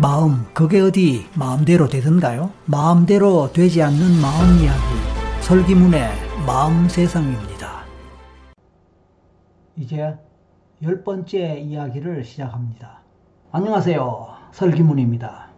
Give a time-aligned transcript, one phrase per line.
[0.00, 2.52] 마음, 그게 어디 마음대로 되던가요?
[2.64, 4.80] 마음대로 되지 않는 마음 이야기.
[5.42, 6.08] 설기문의
[6.46, 7.82] 마음 세상입니다.
[9.76, 10.16] 이제
[10.82, 13.02] 열 번째 이야기를 시작합니다.
[13.52, 14.26] 안녕하세요.
[14.52, 15.48] 설기문입니다.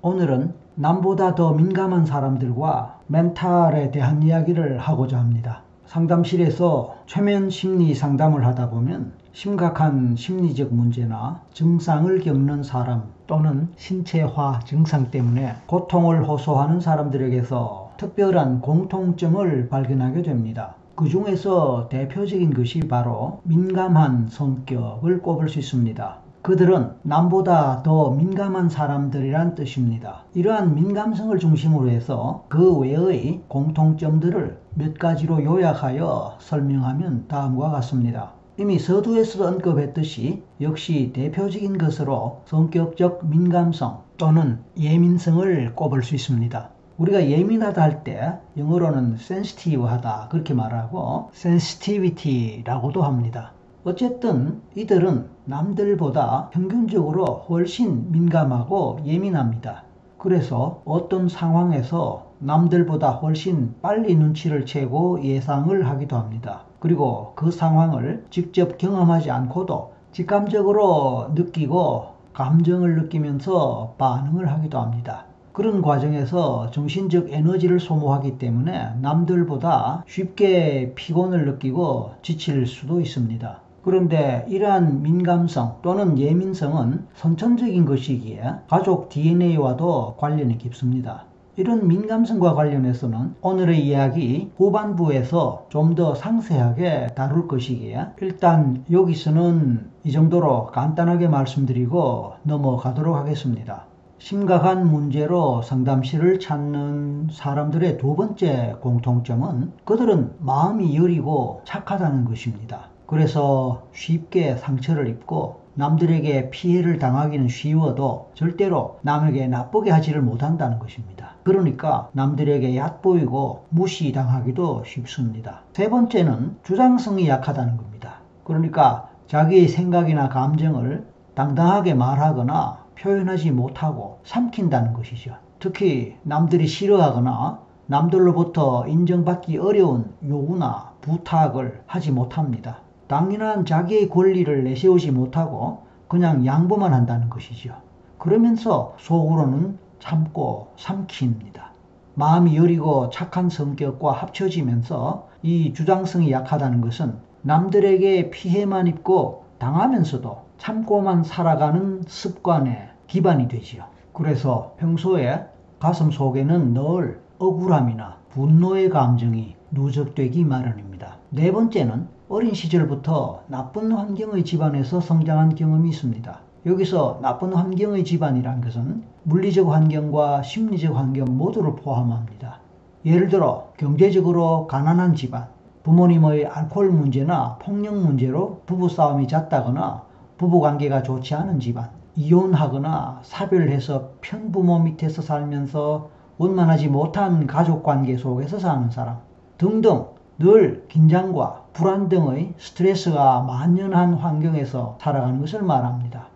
[0.00, 5.62] 오늘은 남보다 더 민감한 사람들과 멘탈에 대한 이야기를 하고자 합니다.
[5.84, 15.10] 상담실에서 최면 심리 상담을 하다 보면 심각한 심리적 문제나 증상을 겪는 사람 또는 신체화 증상
[15.10, 20.74] 때문에 고통을 호소하는 사람들에게서 특별한 공통점을 발견하게 됩니다.
[20.96, 26.18] 그 중에서 대표적인 것이 바로 민감한 성격을 꼽을 수 있습니다.
[26.42, 30.24] 그들은 남보다 더 민감한 사람들이란 뜻입니다.
[30.34, 38.39] 이러한 민감성을 중심으로 해서 그 외의 공통점들을 몇 가지로 요약하여 설명하면 다음과 같습니다.
[38.58, 46.70] 이미 서두에서도 언급했듯이 역시 대표적인 것으로 성격적 민감성 또는 예민성을 꼽을 수 있습니다.
[46.98, 53.52] 우리가 예민하다 할 때 영어로는 sensitive하다 그렇게 말하고 sensitivity라고도 합니다.
[53.84, 59.84] 어쨌든 이들은 남들보다 평균적으로 훨씬 민감하고 예민합니다.
[60.18, 66.64] 그래서 어떤 상황에서 남들보다 훨씬 빨리 눈치를 채고 예상을 하기도 합니다.
[66.80, 75.26] 그리고 그 상황을 직접 경험하지 않고도 직감적으로 느끼고 감정을 느끼면서 반응을 하기도 합니다.
[75.52, 83.60] 그런 과정에서 정신적 에너지를 소모하기 때문에 남들보다 쉽게 피곤을 느끼고 지칠 수도 있습니다.
[83.82, 91.24] 그런데 이러한 민감성 또는 예민성은 선천적인 것이기에 가족 DNA와도 관련이 깊습니다.
[91.56, 100.66] 이런 민감성과 관련해서는 오늘의 이야기 후반부에서 좀 더 상세하게 다룰 것이기에 일단 여기서는 이 정도로
[100.66, 103.86] 간단하게 말씀드리고 넘어가도록 하겠습니다.
[104.18, 112.89] 심각한 문제로 상담실을 찾는 사람들의 두 번째 공통점은 그들은 마음이 여리고 착하다는 것입니다.
[113.10, 121.32] 그래서 쉽게 상처를 입고 남들에게 피해를 당하기는 쉬워도 절대로 남에게 나쁘게 하지를 못한다는 것입니다.
[121.42, 125.62] 그러니까 남들에게 얕보이고 무시당하기도 쉽습니다.
[125.72, 128.20] 세 번째는 주장성이 약하다는 겁니다.
[128.44, 131.04] 그러니까 자기의 생각이나 감정을
[131.34, 135.34] 당당하게 말하거나 표현하지 못하고 삼킨다는 것이죠.
[135.58, 142.82] 특히 남들이 싫어하거나 남들로부터 인정받기 어려운 요구나 부탁을 하지 못합니다.
[143.10, 147.74] 당연한 자기의 권리를 내세우지 못하고 그냥 양보만 한다는 것이죠.
[148.18, 151.70] 그러면서 속으로는 참고 삼킵니다.
[152.14, 162.02] 마음이 여리고 착한 성격과 합쳐지면서 이 주장성이 약하다는 것은 남들에게 피해만 입고 당하면서도 참고만 살아가는
[162.06, 163.86] 습관의 기반이 되지요.
[164.12, 165.46] 그래서 평소에
[165.80, 171.16] 가슴 속에는 늘 억울함이나 분노의 감정이 누적되기 마련입니다.
[171.30, 176.38] 네 번째는 어린 시절부터 나쁜 환경의 집안에서 성장한 경험이 있습니다.
[176.64, 182.60] 여기서 나쁜 환경의 집안이란 것은 물리적 환경과 심리적 환경 모두를 포함합니다.
[183.04, 185.48] 예를 들어 경제적으로 가난한 집안,
[185.82, 190.04] 부모님의 알코올 문제나 폭력 문제로 부부싸움이 잦다거나
[190.38, 199.18] 부부관계가 좋지 않은 집안, 이혼하거나 사별해서 편부모 밑에서 살면서 원만하지 못한 가족관계 속에서 사는 사람
[199.58, 200.06] 등등
[200.38, 206.26] 늘 긴장과 불안 등의 스트레스가 만연한 환경에서 살아가는 것을 말합니다.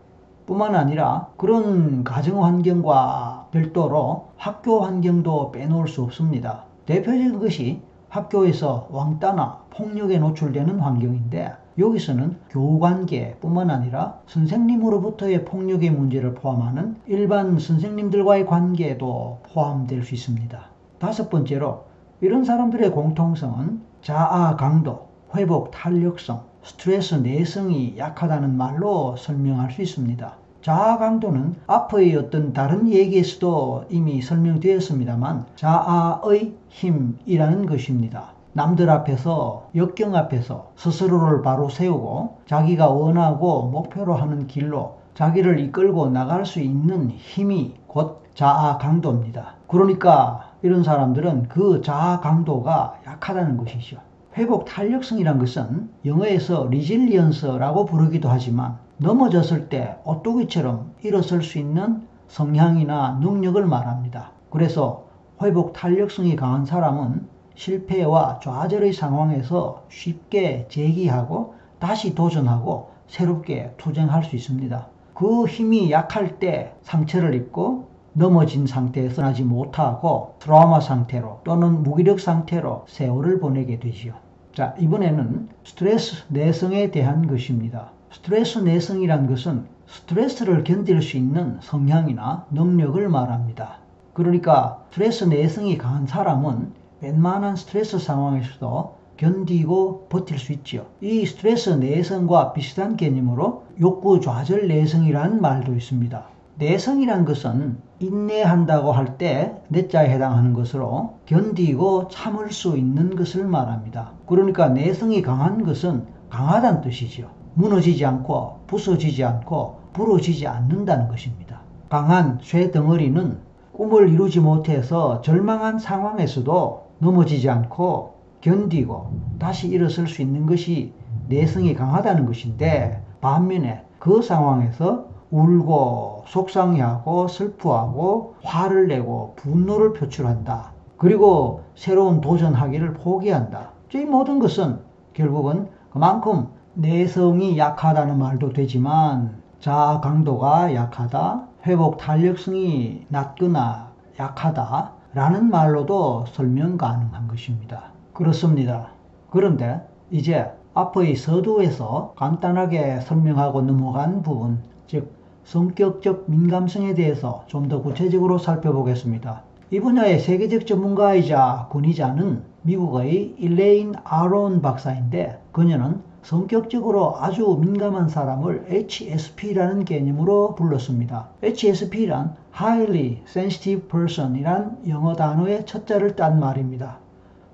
[0.46, 6.64] 뿐만 아니라 그런 가정 환경과 별도로 학교 환경도 빼놓을 수 없습니다.
[6.86, 7.80] 대표적인 것이
[8.10, 18.46] 학교에서 왕따나 폭력에 노출되는 환경인데 여기서는 교우관계 뿐만 아니라 선생님으로부터의 폭력의 문제를 포함하는 일반 선생님들과의
[18.46, 20.58] 관계도 포함될 수 있습니다.
[21.00, 21.84] 다섯 번째로
[22.20, 30.34] 이런 사람들의 공통성은 자아 강도, 회복 탄력성, 스트레스 내성이 약하다는 말로 설명할 수 있습니다.
[30.62, 38.32] 자아 강도는 앞의 어떤 다른 얘기에서도 이미 설명되었습니다만 자아의 힘이라는 것입니다.
[38.54, 46.46] 남들 앞에서 역경 앞에서 스스로를 바로 세우고 자기가 원하고 목표로 하는 길로 자기를 이끌고 나갈
[46.46, 49.56] 수 있는 힘이 곧 자아 강도입니다.
[49.68, 53.98] 그러니까 이런 사람들은 그 자아 강도가 약하다는 것이죠.
[54.36, 63.64] 회복 탄력성이란 것은 영어에서 resilience라고 부르기도 하지만 넘어졌을 때 오뚜기처럼 일어설 수 있는 성향이나 능력을
[63.64, 64.32] 말합니다.
[64.50, 65.04] 그래서
[65.40, 74.88] 회복 탄력성이 강한 사람은 실패와 좌절의 상황에서 쉽게 재기하고 다시 도전하고 새롭게 투쟁할 수 있습니다.
[75.14, 82.86] 그 힘이 약할 때 상처를 입고 넘어진 상태에서 나지 못하고 트라우마 상태로 또는 무기력 상태로
[82.88, 84.23] 세월을 보내게 되지요.
[84.54, 87.90] 자, 이번에는 스트레스 내성에 대한 것입니다.
[88.12, 93.80] 스트레스 내성이란 것은 스트레스를 견딜 수 있는 성향이나 능력을 말합니다.
[94.12, 100.86] 그러니까 스트레스 내성이 강한 사람은 웬만한 스트레스 상황에서도 견디고 버틸 수 있지요.
[101.00, 106.28] 이 스트레스 내성과 비슷한 개념으로 욕구 좌절 내성이라는 말도 있습니다.
[106.56, 114.12] 내성이란 것은 인내한다고 할 때 내자에 해당하는 것으로 견디고 참을 수 있는 것을 말합니다.
[114.26, 117.28] 그러니까 내성이 강한 것은 강하다는 뜻이죠.
[117.54, 121.60] 무너지지 않고 부서지지 않고 부러지지 않는다는 것입니다.
[121.88, 123.38] 강한 쇠 덩어리는
[123.72, 130.92] 꿈을 이루지 못해서 절망한 상황에서도 넘어지지 않고 견디고 다시 일어설 수 있는 것이
[131.28, 140.72] 내성이 강하다는 것인데 반면에 그 상황에서 울고 속상해하고 슬퍼하고 화를 내고 분노를 표출한다.
[140.96, 143.70] 그리고 새로운 도전하기를 포기한다.
[143.94, 144.80] 이 모든 것은
[145.12, 156.24] 결국은 그만큼 내성이 약하다는 말도 되지만 자아 강도가 약하다, 회복 탄력성이 낮거나 약하다 라는 말로도
[156.26, 157.92] 설명 가능한 것입니다.
[158.12, 158.88] 그렇습니다.
[159.30, 159.80] 그런데
[160.10, 165.12] 이제 앞의 서두에서 간단하게 설명하고 넘어간 부분, 즉
[165.44, 169.42] 성격적 민감성에 대해서 좀 더 구체적으로 살펴보겠습니다.
[169.70, 179.84] 이 분야의 세계적 전문가이자 권위자는 미국의 일레인 아론 박사인데 그녀는 성격적으로 아주 민감한 사람을 HSP라는
[179.84, 181.28] 개념으로 불렀습니다.
[181.42, 186.98] HSP란 Highly Sensitive Person 이란 영어 단어의 첫자를 딴 말입니다.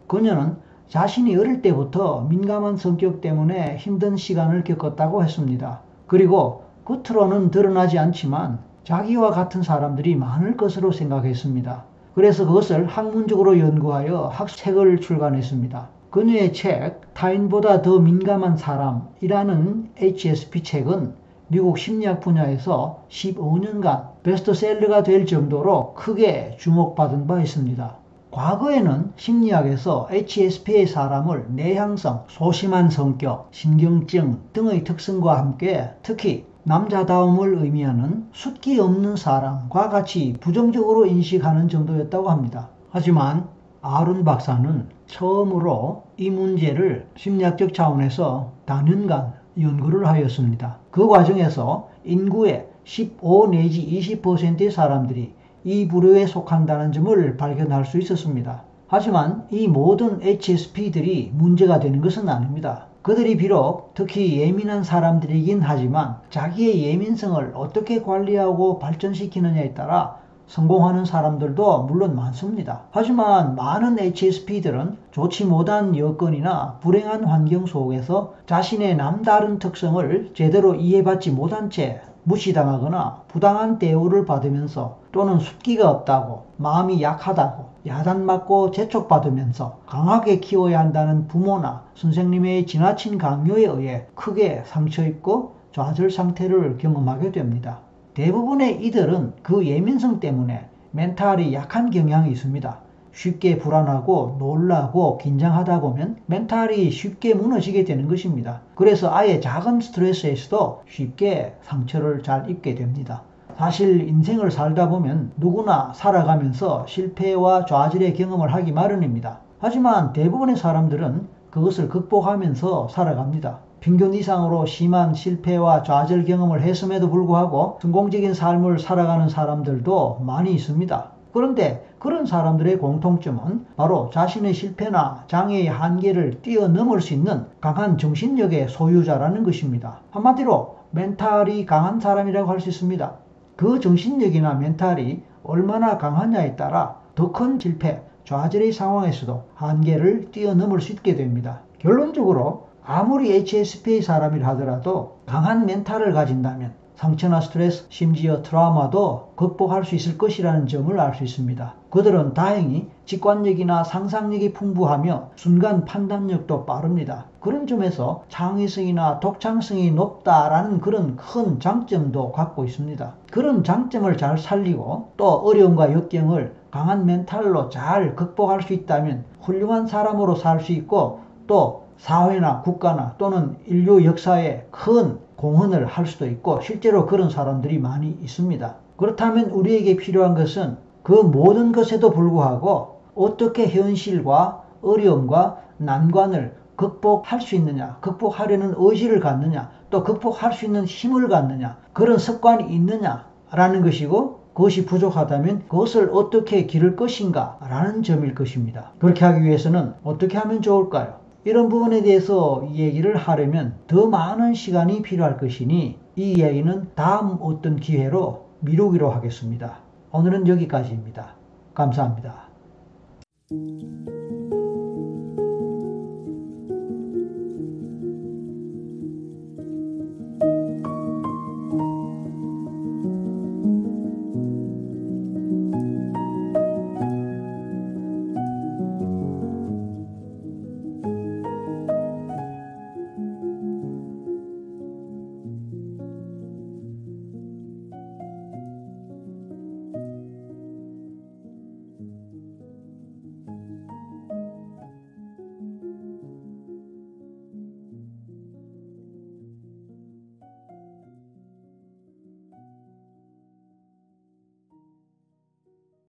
[0.07, 0.57] 그녀는
[0.89, 5.81] 자신이 어릴 때부터 민감한 성격 때문에 힘든 시간을 겪었다고 했습니다.
[6.07, 11.85] 그리고 겉으로는 드러나지 않지만 자기와 같은 사람들이 많을 것으로 생각했습니다.
[12.15, 15.89] 그래서 그것을 학문적으로 연구하여 학책을 출간했습니다.
[16.11, 21.15] 그녀의 책 타인보다 더 민감한 사람이라는 HSP 책은
[21.47, 27.97] 미국 심리학 분야에서 15년간 베스트셀러가 될 정도로 크게 주목받은 바 있습니다.
[28.33, 38.79] 과거에는 심리학에서 HSP의 사람을 내향성, 소심한 성격, 신경증 등의 특성과 함께 특히 남자다움을 의미하는 숫기
[38.79, 42.69] 없는 사람과 같이 부정적으로 인식하는 정도였다고 합니다.
[42.91, 43.49] 하지만
[43.81, 50.79] 아룬 박사는 처음으로 이 문제를 심리학적 차원에서 단연간 연구를 하였습니다.
[50.91, 55.33] 그 과정에서 인구의 15 내지 20%의 사람들이
[55.65, 58.65] 이 부류에 속한다는 점을 발견할 수 있었습니다.
[58.87, 62.90] 하지만 이 모든 HSP들이 문제가 되는 것은 아닙니다.
[63.03, 72.15] 그들이 비록 특히 예민한 사람들이긴 하지만 자기의 예민성을 어떻게 관리하고 발전시키느냐에 따라 성공하는 사람들도 물론
[72.15, 72.83] 많습니다.
[72.91, 81.71] 하지만 많은 HSP들은 좋지 못한 여건이나 불행한 환경 속에서 자신의 남다른 특성을 제대로 이해받지 못한
[81.71, 91.27] 채 무시당하거나 부당한 대우를 받으면서 또는 숫기가 없다고 마음이 약하다고 야단맞고 재촉받으면서 강하게 키워야 한다는
[91.27, 97.81] 부모나 선생님의 지나친 강요에 의해 크게 상처입고 좌절 상태를 경험하게 됩니다.
[98.15, 102.79] 대부분의 이들은 그 예민성 때문에 멘탈이 약한 경향이 있습니다.
[103.13, 108.61] 쉽게 불안하고 놀라고 긴장하다 보면 멘탈이 쉽게 무너지게 되는 것입니다.
[108.75, 113.23] 그래서 아예 작은 스트레스에서도 쉽게 상처를 잘 입게 됩니다.
[113.61, 119.41] 사실 인생을 살다 보면 누구나 살아가면서 실패와 좌절의 경험을 하기 마련입니다.
[119.59, 123.59] 하지만 대부분의 사람들은 그것을 극복하면서 살아갑니다.
[123.81, 131.11] 평균 이상으로 심한 실패와 좌절 경험을 했음에도 불구하고 성공적인 삶을 살아가는 사람들도 많이 있습니다.
[131.35, 139.45] 그런데 그런 사람들의 공통점은 바로 자신의 실패나 장애의 한계를 뛰어넘을 수 있는 강한 정신력의 소유자라는
[139.45, 139.99] 것입니다.
[140.13, 143.13] 한마디로 멘탈이 강한 사람이라고 할 수 있습니다.
[143.61, 151.15] 그 정신력이나 멘탈이 얼마나 강하냐에 따라 더 큰 실패, 좌절의 상황에서도 한계를 뛰어넘을 수 있게
[151.15, 151.61] 됩니다.
[151.79, 160.19] 결론적으로 아무리 HSP 사람이라 하더라도 강한 멘탈을 가진다면 상처나 스트레스, 심지어 트라우마도 극복할 수 있을
[160.19, 161.73] 것이라는 점을 알 수 있습니다.
[161.89, 167.25] 그들은 다행히 직관력이나 상상력이 풍부하며 순간 판단력도 빠릅니다.
[167.41, 173.15] 그런 점에서 창의성이나 독창성이 높다라는 그런 큰 장점도 갖고 있습니다.
[173.31, 180.35] 그런 장점을 잘 살리고 또 어려움과 역경을 강한 멘탈로 잘 극복할 수 있다면 훌륭한 사람으로
[180.35, 187.07] 살 수 있고 또 사회나 국가나 또는 인류 역사에 큰 공헌을 할 수도 있고 실제로
[187.07, 188.75] 그런 사람들이 많이 있습니다.
[188.99, 197.97] 그렇다면 우리에게 필요한 것은 그 모든 것에도 불구하고 어떻게 현실과 어려움과 난관을 극복할 수 있느냐,
[198.01, 205.69] 극복하려는 의지를 갖느냐, 또 극복할 수 있는 힘을 갖느냐, 그런 습관이 있느냐라는 것이고 그것이 부족하다면
[205.69, 208.93] 그것을 어떻게 기를 것인가 라는 점일 것입니다.
[208.99, 211.20] 그렇게 하기 위해서는 어떻게 하면 좋을까요?
[211.45, 218.47] 이런 부분에 대해서 얘기를 하려면 더 많은 시간이 필요할 것이니 이 이야기는 다음 어떤 기회로
[218.61, 219.79] 미루기로 하겠습니다.
[220.13, 221.37] 오늘은 여기까지입니다.
[221.73, 222.51] 감사합니다.